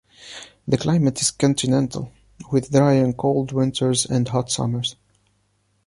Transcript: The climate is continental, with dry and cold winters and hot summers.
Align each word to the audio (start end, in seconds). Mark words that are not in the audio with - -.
The 0.67 0.79
climate 0.79 1.21
is 1.21 1.29
continental, 1.29 2.11
with 2.51 2.71
dry 2.71 2.93
and 2.93 3.15
cold 3.15 3.51
winters 3.51 4.07
and 4.07 4.27
hot 4.27 4.49
summers. 4.49 4.95